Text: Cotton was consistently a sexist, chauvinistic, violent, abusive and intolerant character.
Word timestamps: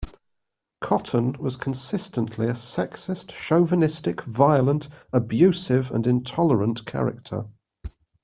Cotton 0.79 1.33
was 1.37 1.57
consistently 1.57 2.47
a 2.47 2.53
sexist, 2.55 3.31
chauvinistic, 3.31 4.21
violent, 4.23 4.87
abusive 5.13 5.91
and 5.91 6.07
intolerant 6.07 6.87
character. 6.87 7.45